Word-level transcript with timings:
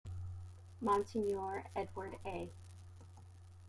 Monsignor 0.81 1.67
Edward 1.75 2.17
A. 2.25 2.51